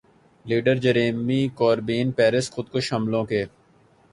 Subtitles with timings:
[0.45, 3.43] leader Jeremy Corbyn Paris خودکش حملوں کے